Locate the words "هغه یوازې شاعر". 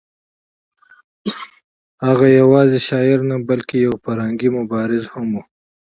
2.07-3.19